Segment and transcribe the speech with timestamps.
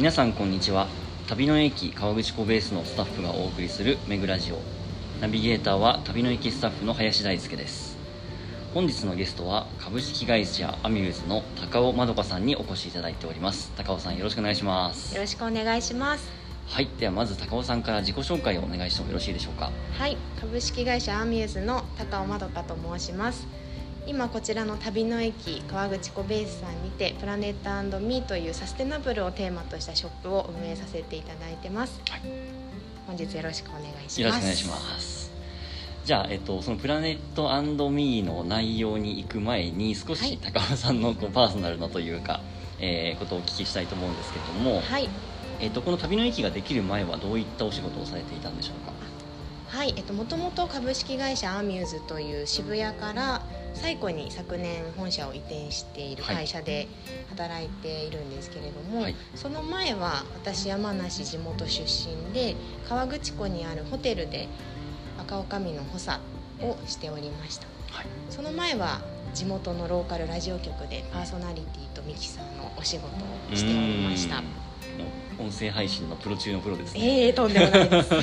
[0.00, 0.88] 皆さんこんにちは。
[1.28, 4.56] 旅の駅川口湖ベースのスタッフがお送りする「めぐラジオ」
[5.20, 7.98] ナビゲーターは旅の駅スタッフの林大輔です。
[8.72, 13.72] 本日のゲストは株式会社アミューズの高尾まどかさんにお越しいただいております。
[13.76, 15.14] 高尾さんよろしくお願いします。
[15.14, 16.30] よろしくお願いします。
[16.66, 16.88] はい。
[16.98, 19.70] ではまず高尾さんから自己紹介をお願いしてもよろしいでしょうか？
[19.98, 20.16] はい。
[20.40, 23.46] 株式会社アミューズの高尾まどかと申します
[24.10, 32.22] 今こちらの旅の駅川口湖ベースさんにてプラネットミーというサステナブルをテーマとしたショップを運営させていただいてます、はい。
[33.06, 34.20] 本日よろしくお願いします。
[34.20, 35.30] よろしくお願いします。
[36.04, 40.38] じゃあ、えっと、そのプラネットミーの内容に行く前に少しはい。
[40.38, 42.40] 高尾さんのこうパーソナルなというか、
[42.80, 45.08] えーことをお聞きしたいと思うんですけれども、はい。
[45.60, 48.92] えっと、この旅の駅ができる前はどういったお仕事をされていたんでしょうか？
[49.68, 53.42] はい、えっと、もともと株式会社アミューズという渋谷から
[53.74, 56.88] 最古に昨年本社を移転している会社で
[57.28, 59.16] 働いているんですけれども、はい。
[59.34, 62.56] その前は私山梨地元出身で
[62.88, 64.48] 川口湖にあるホテルで
[65.18, 66.20] 赤女将の補佐
[66.60, 67.66] をしておりました。
[67.90, 68.06] はい。
[68.28, 69.00] その前は
[69.34, 74.42] 地元のローカルラジオ局でパーソナリティとミキサーのお仕事をしておりました
[75.40, 78.14] 音声配信のプロ中のプロですね、ええとんでもないです。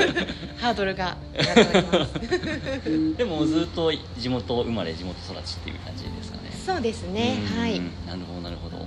[0.58, 1.16] ハードルが
[3.16, 6.50] でもずっと地元生まれ地元育ちっていう感じですかね。
[6.64, 7.38] そうですね。
[7.58, 7.80] はい。
[8.06, 8.86] なるほどなるほど。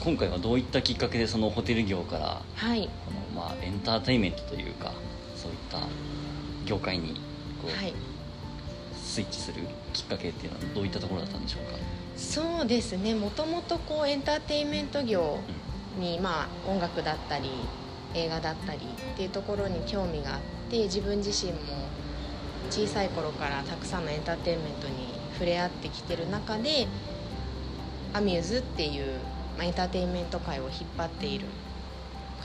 [0.00, 2.88] 今回はどういったきっかけでそのホテル業からはい。
[3.06, 4.92] この、まあ、エンターテインメントというか
[5.36, 5.86] そういった
[6.66, 7.14] 業界に
[7.62, 7.94] こう、はい。
[8.96, 11.78] スイッチするきっかけっていうのはどういったところだったんでしょうか、
[12.16, 13.14] そうですね。
[13.14, 15.40] もともとこうエンターテインメント業
[15.98, 17.50] に、まあ、音楽だったり
[18.14, 21.58] 映画だったりっていうところに興味があって自分自身も
[22.70, 24.94] 小さい頃からたくさんのエンターテインメントに
[25.32, 26.86] 触れ合ってきてる中で
[28.12, 29.18] アミューズっていう、
[29.56, 31.46] まあ、エンターテインメント界を引っ張っている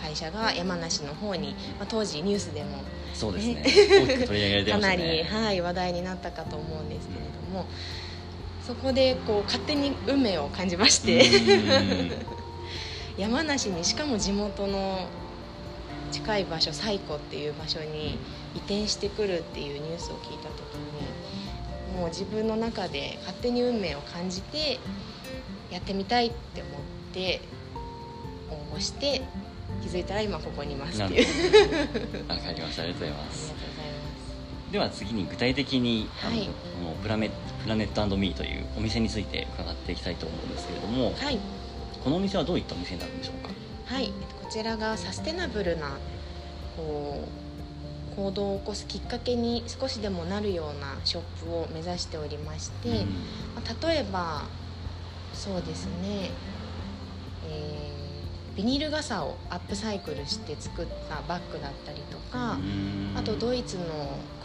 [0.01, 2.77] 会社が山梨の方に、まあ、当時ニュースでも
[3.13, 3.63] そうですね。
[3.66, 7.66] 大きく取り上げられてかなり、ねはい、話題になったかと思うんですけれども、
[8.66, 11.29] そこでこう勝手に運命を感じまして
[13.18, 15.08] 山梨にしかも地元の
[16.12, 18.18] 近い場所西湖っていう場所に
[18.56, 24.80] 移転してくるっていうニュースを聞いた時にもう自分の中で勝手に運命を感じて
[25.72, 26.74] やってみたいって思っ
[27.14, 27.42] て
[28.50, 29.22] 応募して
[29.82, 31.02] 気づいたら今ここにいます。
[31.02, 32.30] っていう。
[32.30, 32.84] わかりました。
[32.84, 33.53] ありがとうございまありがとうございます。
[34.72, 36.46] では次に具体的に、あのはい。
[36.46, 36.52] こ
[36.84, 37.30] のプラメ
[37.64, 41.40] プラネットミーというお店について伺っていきたいと思うんですけれどもはい
[42.05, 43.49] このお店はどういったお店になるんでしょうか？
[43.85, 45.97] はい、こちらがサステナブルな
[46.77, 47.27] こ
[48.13, 52.95] う行動を起こすきっかけに少しでもなるようなショップを目指しておりまして、うん。
[52.95, 54.43] まあ例えば
[55.33, 56.29] そうですね、
[57.49, 57.95] えー
[58.55, 63.13] ビニール傘をアップサイクルして作ったバッグだったりとか、うん。
[63.17, 63.83] あとドイツの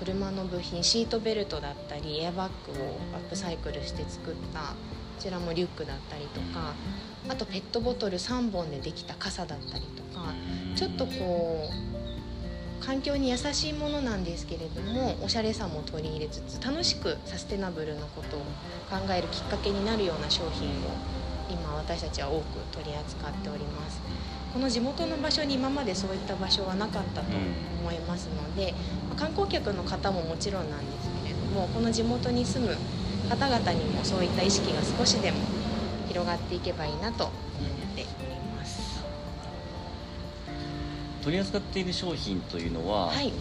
[0.00, 4.74] 車の部品シートベルトだったりエアバッグをアップサイクルして作ったこ
[5.20, 6.72] ちらもリュックだったりとか
[7.28, 10.32] あとペットボトル3本でできた傘だったりとか
[10.74, 18.40] ちょっとこう環境に優しいものなんですけれどもおしゃれさも取り入れつつ楽しくサステナブルなことを
[18.88, 20.96] 考えるきっかけになるような商品を
[21.50, 24.00] 今私たちは多く取り扱っております。
[24.52, 27.36] この地元の場所に今までそういった場所はなかったと
[27.80, 28.74] 思いますので、
[29.08, 32.76] まあ観光客の方ももちろんなんですけれどもこの地元に住む
[33.30, 35.38] 方々にもそういった意識が少しでも
[36.08, 37.36] 広がっていけばいいなと思っ
[37.94, 39.00] ております。
[41.22, 43.32] 取り扱っている商品というのは、はい。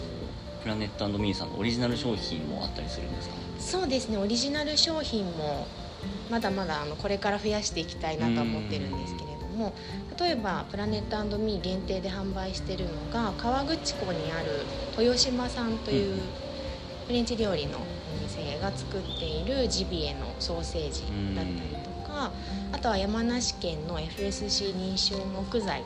[0.62, 3.36] プラネットミーさんのオリジナル商品もあったりするんですか？
[3.58, 5.68] そうですねオリジナル商品も
[6.30, 9.74] まだまだあのこれから増やしていきたいなとは思ってるんですけれども
[10.20, 14.68] 例えばプラネットミー限定で販売してるのが川口湖にある
[14.98, 16.20] 豊島さんという
[17.08, 17.80] フレンチ料理の
[18.60, 21.04] が作っているジビエのソーセージ
[21.36, 22.32] だったりとか
[22.72, 25.84] あとは山梨県の FSC 認証木材を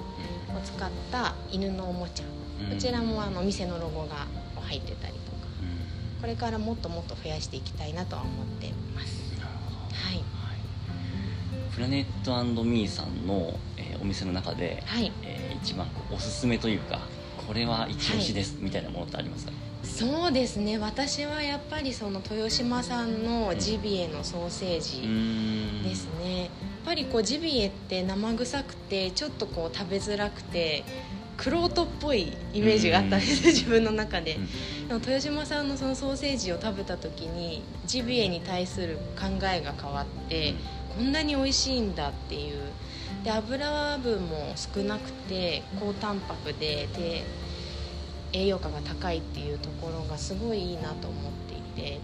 [0.63, 2.25] 使った犬のおもちゃ。
[2.69, 4.27] こちらもあのお店のロゴが
[4.61, 5.37] 入ってたりとか。
[5.61, 6.21] うん。
[6.21, 9.33] これからもっともっと増やしていきたいなとは思ってます。
[9.91, 10.23] はい、はい。
[11.73, 16.99] プラネットミーさんの、えーお店の中で、はい、えー一番おすすめというか
[17.47, 19.53] これは一押しです、みたいなものってありますか？
[19.83, 20.77] そうですね。
[20.77, 25.83] 私はやっぱりその豊島さんのジビエのソーセーうジん。
[25.83, 26.49] ですね、やっ
[26.85, 30.85] ぱりこうジビエって生臭くてちょっとこう食べづらくて
[31.35, 34.87] クロートっぽいイメージがあったんです自分の中で、うん。
[34.87, 40.53] でも豊島さんのそのソーセージを食べた時にジビエに対する考えが変わって、
[40.95, 42.71] こんなに美味しいんだっていう。
[43.23, 47.23] で油分も少なくて高タンパクでで
[48.33, 51.99] 栄養価が高いっていうところがすごいいいなと思っていて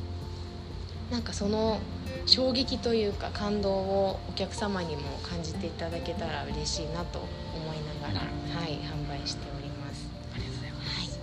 [1.11, 1.79] なんかその
[2.25, 7.27] 衝撃というか感動をお客様にも感じていただけたら嬉しいなと思
[7.73, 10.07] いながら、はい、販売しております。
[10.35, 11.19] ありがとうございます、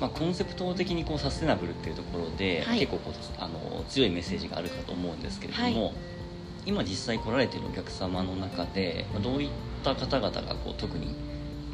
[0.00, 5.94] まあ、コンセプト的にこうサステナブルっていうところで、はい、結構こうあの強いメッセージがあるかと思うんですけれども、はい、
[6.66, 9.50] 今実際来られているお客様の中で、まあ、どういっ
[9.82, 11.14] た方々がこう特に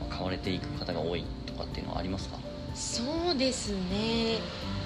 [0.08, 1.24] 買われていく方が多い
[2.06, 2.38] りますか？
[2.74, 4.38] そうですね。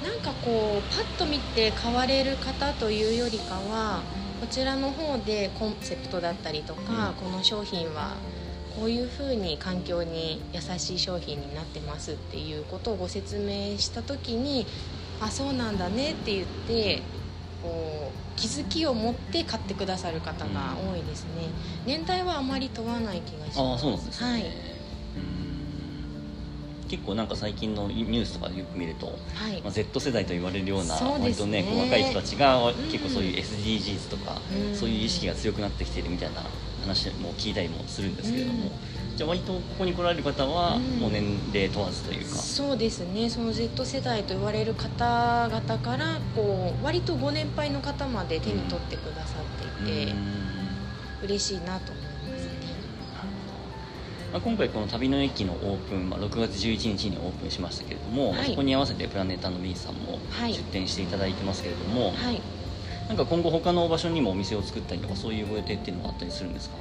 [0.05, 4.01] なんかこうパッと見て買われる方というよりかは
[4.41, 8.15] こちらの方でコンセプトだったりとか、うん、この商品は
[8.77, 14.67] こういうふうに環境に優しい商品になってますっていうことをご説明した時に
[15.21, 17.03] あそうなんだねって言って
[17.63, 21.31] こう気づきを持って買ってくださる方が多いですね、
[21.85, 23.59] うん、年代はあまり問わない気がします。
[23.61, 24.45] あそうなんですね、はい
[26.91, 31.65] 結構なんか最近のニュースとかよく見ると、はい、まあ、Z 世代と言われるような割とね。
[31.79, 36.43] 若い人たちが結構そういう SDGs とか、うん、そういう意識が強くなってきてるみたいな
[36.83, 38.73] 話も聞いたりもするんですけれども、
[39.13, 43.31] うん、じゃあ割とここに来られる方はもう年齢問わずというか、うん、そうですね。
[43.31, 51.93] その Z 世代と言われる方々からこう割とご年配の方まで手に取ってくださっていて、うん、嬉しいなと
[54.32, 62.41] まあ、今回この旅の駅のオープン、まあ、6月11日にオープンしましたけれども、はい、そこに合わせてプラネットミーさんも出店していただいてますけれども、はい、
[63.09, 66.77] なんか今後他の場所にもお店を作ったりとかそういうご予定っていうのはあったりするんですか？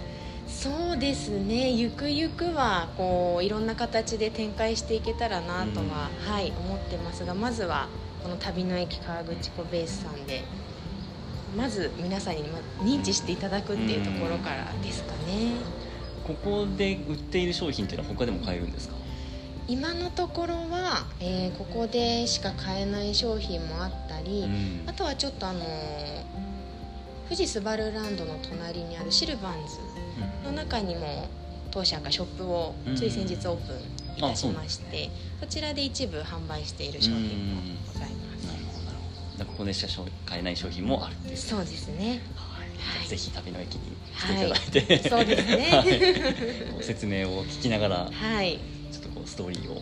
[0.48, 1.72] そうですね。
[1.72, 7.88] ゆくゆくはこういろんな形で展開していけたらなとは、うん、はい、思ってますがまずは
[8.24, 10.44] この旅の駅川口湖ベースさんで
[11.56, 12.44] まず皆さんに
[12.82, 15.54] 認知していただくっていうところからですかね。
[15.74, 15.79] うん
[16.30, 18.96] ここで売っている商品っていうのは他でも買えるんですか？
[19.68, 25.60] 今のところは、えー、ここでしか買えない商品もあったり、うん、あとはちょっとあの
[27.26, 29.78] 富士スバルランドの隣にあるシルバンズ
[30.44, 31.28] の中にも
[31.72, 35.06] 当社がショップをつい先日オープンいたしまして、
[35.42, 37.62] うん、そちらで一部販売している商品も
[37.94, 38.98] ございます、なるほどなる
[39.38, 39.46] ほど。
[39.46, 41.38] ここでしか買えない商品もあるっていう。
[41.38, 42.22] そうですね。
[42.36, 42.49] は
[43.04, 43.82] い、ぜひ旅の駅に
[44.18, 48.60] 来ていただいて、はい、そうですね、はい、説明を聞きながら、はい、
[48.92, 49.82] ちょっとこうストーリーを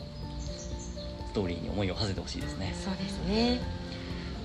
[1.27, 2.75] ストーリーに思いを馳せてほしいですね。
[2.83, 3.61] そうですね。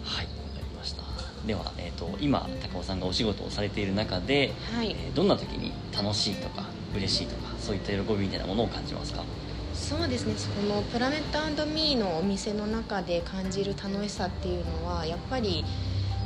[0.05, 1.03] はいわかりました。
[1.47, 4.91] では、えーと、今高尾さんがお仕事をされている中で、はい。
[4.91, 9.25] えー、どんな時に楽しいとか嬉しいとかそういった喜びみたいなものを感じますか？
[9.73, 10.35] そうですね。
[10.69, 15.65] このプラネットミーのお店の中で感じる楽しさっていうのはやっぱり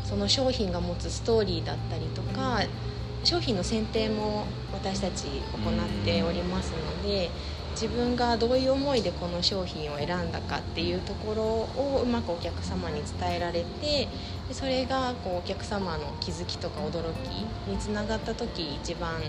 [0.09, 2.61] その商品が持つストーリーだったりとか
[3.25, 7.29] 商品の選定も私たち行っておりますので
[7.73, 14.09] 自分がどういう思いでこの商品を選んだかっていうところをうまくお客様に伝えられて
[14.53, 17.29] それがこうお客様の気づきとか驚き
[17.69, 19.21] につながった時一番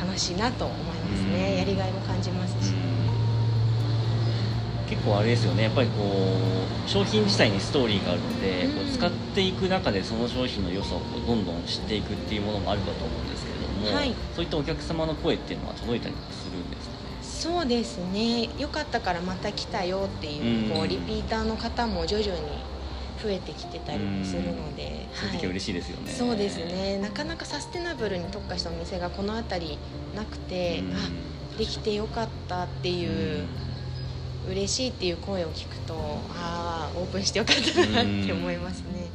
[0.00, 1.56] 楽しいなと思いますね。
[1.58, 3.17] やりがいも感じますし。
[4.88, 5.64] 結構あれですよね。
[5.64, 6.02] やっぱりこ
[6.86, 16.94] う商品自体にストーリーがあるので、うん、こう使っていく中でその商品の良さをどんどん知っていくっていうものもあるかと思うんですけれども、はい、そういったお客様の声っていうのは届いたりするんですか？
[16.94, 18.48] ねそうですね。
[18.58, 22.40] よかったからまた来たよっていう,、こうリピーターの方も徐々に
[23.22, 26.98] 増えてきてたりもするので、そうい嬉しいですよね、そうですね。
[26.98, 29.78] なかなかサステナブルに特化したお店がこの辺り
[30.14, 33.44] なくて、あできてよかったっていう、
[34.48, 35.94] 嬉しいっていう声を聞くと
[36.30, 39.06] ああオープンしてよかったなって思いますね。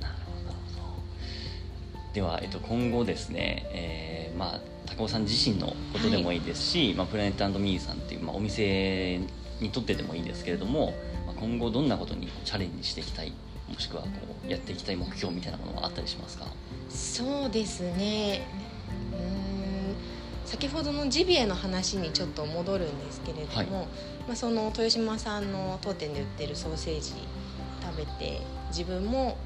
[0.00, 2.12] なるほど。
[2.14, 9.20] では、えっと、今後ですね、えー、まあ高尾さん自身のことでもいいですし、はい、まあ、プラネットミーさんっていう、まあ、お店
[9.60, 10.94] にとってでもいいんですけれども、
[11.26, 13.32] まあ、今後どんなことにチャレンジしていきたい
[13.68, 14.08] もしくはこ
[14.46, 16.46] うやっていきたい目標みたいなものはあったりしますか？
[16.88, 18.46] そうですね
[20.46, 23.86] 先ほどのジビエの話にちょっと戻るんですけれども、はい、
[24.28, 27.12] まあ、その豊島さんの当店で売ってるソーセージ
[27.82, 29.36] 食べて自分も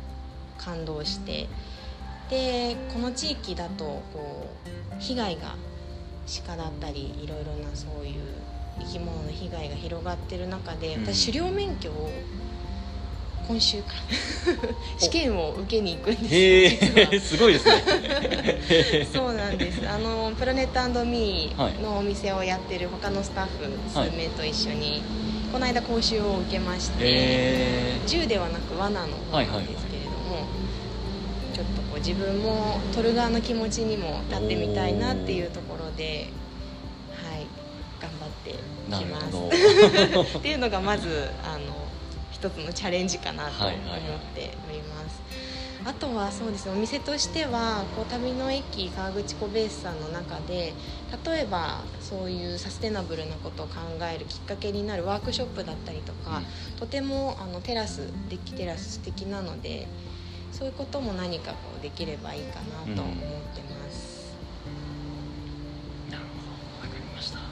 [0.59, 1.49] 感動して
[2.29, 5.57] でこの地域だとこう被害が
[6.47, 8.23] 鹿だったりいろいろなそういう
[8.79, 12.11] 生き物の被害が広がってる中で私狩猟免許を
[13.51, 14.69] 今週から。
[14.97, 19.07] 試験を受けに行くんですすごいですね。
[19.13, 19.89] そうなんです。
[19.89, 25.03] あのプラネットミーのお店をやってる他のスタッフ数名と一緒に、はい、
[25.53, 30.47] この間講習を受けまして銃ではなく罠の方なんですけれども、はいは
[31.53, 36.29] い、ちょっとこう自分も撮る側の気持ちにも立ってみたいなっていうところで
[37.17, 37.47] はい
[38.01, 38.55] 頑張って
[38.97, 40.39] きます。
[40.39, 41.81] っていうのがまずあの
[42.41, 43.77] 一つのチャレンジかなと思っ
[44.35, 45.21] ております。
[45.85, 50.75] あとはそうですねお店としてはこう旅の駅川口湖ベースさんの中で
[51.25, 53.75] 例えばそういうサステナブルなことを考
[54.15, 56.43] えるきっかけになるワークショップだったりとか、
[56.79, 59.87] とてもあのテラスデッキテラス素敵なので
[60.53, 63.15] そういうことも何かこうできればいいかなと思っ
[63.55, 64.35] てます。
[66.11, 66.87] なるほど。
[66.87, 67.45] わかりました、ま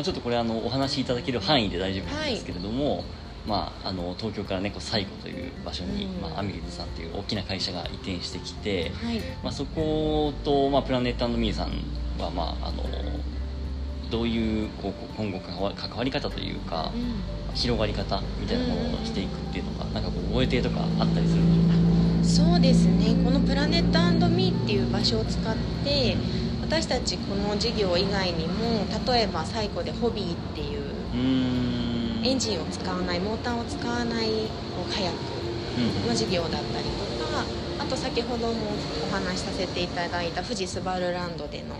[0.00, 3.04] あ、ちょっとこれあのお話しいただける範囲で大丈夫なんですけれども、
[3.46, 6.20] まあ、あの東京からねこう西湖という場所に、うん。
[6.20, 11.72] まあ、アミリーズさんという大きな会社が移転してきて、はい、まあ、そこと、まあ、プラネットミーさん
[12.20, 12.84] は、まあ、あの
[14.10, 16.92] どういうこう今後関わ関わり方というか、
[17.54, 21.42] 広がり方みたいなものをしていくっていうのが、なんかこう覚えてとかあったりする
[22.22, 23.14] そうですね。
[23.24, 26.16] このプラネットミーっていう場所を使って
[26.60, 30.80] 私たちこの事業以外にも例えば最古でホビーっていう
[31.12, 31.16] う
[32.24, 34.50] エンジンを使わないモーターを使わない
[34.88, 35.18] カヤック
[35.76, 36.06] うん。
[36.08, 37.46] の事業だったりとか
[37.78, 41.74] あと先ほどもお話しさせていただいた富士スバルランドでの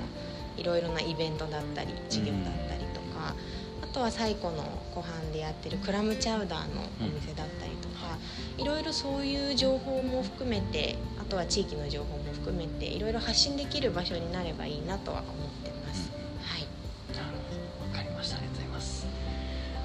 [0.57, 3.35] いろいろなイベントだったり事業だったりとか、
[3.83, 8.19] あとは最古の湖畔でやってるクラムチャウダーのお店だったりとか、
[8.59, 15.82] いろいろそういう情報も含めてあとは地域の情報も含めていろいろ発信できる場所になればいいなとは思ってます。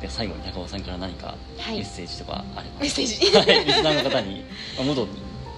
[0.02, 1.78] では最後に高尾さんから何かはい。
[1.78, 3.38] メッセージとかあれば、メッセージ。
[3.38, 3.66] はい。
[3.66, 4.44] リスナーの方に、
[4.78, 5.08] まあ、元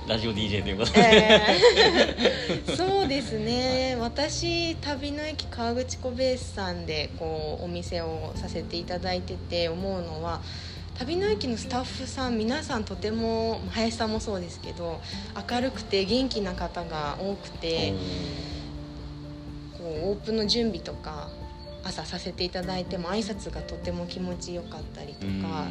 [0.08, 2.76] ラジオ DJ ということで、えー。
[2.76, 3.96] そうですね。
[4.00, 10.42] 私旅の駅川口湖ベースさんでこうお店をさせていただいてて思うのは
[10.96, 15.00] 旅の駅のスタッフさん皆さんとても林さんもそうですけど
[15.50, 17.94] 明るくて元気な方が多くて
[19.78, 21.30] こうオープンの準備とか
[21.90, 25.42] 朝させていただいても挨拶がとても気持ちよかったりとうん。
[25.42, 25.68] か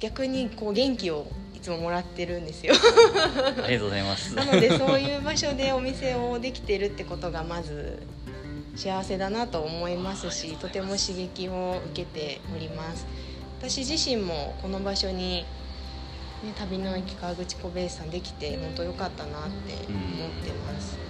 [0.00, 2.74] 逆にこう元気をいつももらってるんですよ。
[3.62, 4.34] ありがとうございます。
[4.34, 8.02] なのでそういう場所でお店をできてるってことがまず
[8.76, 13.06] 幸せだなと思いますしとても刺激を受けております。
[13.60, 15.44] 私自身もこの場所に、
[16.42, 21.09] ね、旅の駅川口湖ベースさんできて本当良かったなって思ってます、うん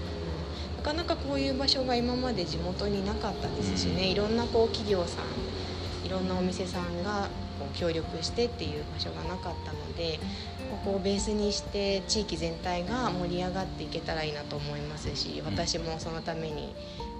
[0.81, 10.19] なかなかこういう場所が今まで地元になかったですしね、いろんなこう企業さんいろんなお店さんがこう協力してっていう場所がなかったので
[10.71, 16.75] ここをベースにして地域全体が盛り上がっていけたらいいなと思いますし私もそのために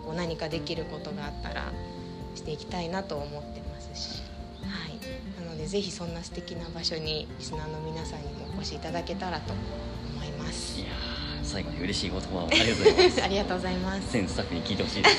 [0.07, 1.71] こう何かできることがあったら
[2.35, 4.23] していきたいなと思ってますし、
[4.63, 10.83] はい、なのでぜひそんな素敵な場所にリスナーの皆さんにもお越しいただけたらと思います
[11.51, 14.13] 最後に嬉しい言葉をありがとうございます ありがとうございます。
[14.13, 15.17] 全スタッフに聞いてほしいです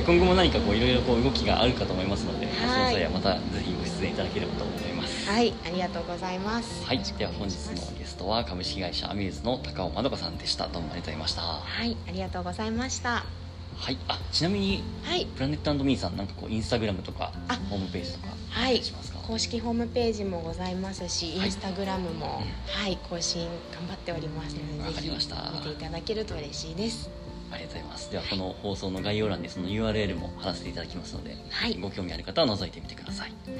[0.06, 6.84] 今後も何かこういろいろこう動きがあるかと思いますので、そのはい際はまたぜひご出演いただければと思いますはい、ありがとうございます。
[6.84, 13.39] はい、では本日のゲストは株式会社アミューズの高尾まどかさんでしたどうもありがとうございましたははい、ありがとうございました。
[13.88, 13.98] い。
[14.08, 18.82] あちなみにはい、プラネットミーさんなんかこうインスタグラムとかあホームページとかはい。
[18.82, 21.46] しますか、公式ホームページもございますし、はい。
[21.46, 22.82] インスタグラムも、うん。
[22.82, 25.50] はい、更新頑張っておりますのわで、ぜひかりました。
[25.54, 27.08] 見ていただけると嬉しいです。
[27.52, 28.10] ありがとうございます。
[28.10, 31.74] ではこの放送の概要欄にその URL も貼らせていただきますので、はい。
[31.74, 33.32] ご興味ある方は覗いてみてください。
[33.46, 33.58] はい、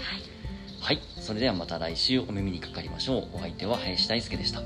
[0.81, 1.01] はい。
[1.21, 3.29] それではまた来週お耳にかかりましょう。
[3.35, 4.63] お相手は林大輔でした